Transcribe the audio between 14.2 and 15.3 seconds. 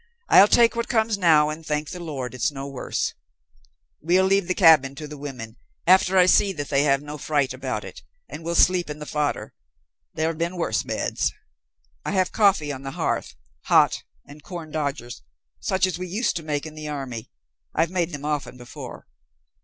and corn dodgers